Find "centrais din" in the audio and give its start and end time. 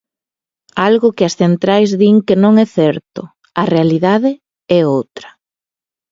1.41-2.17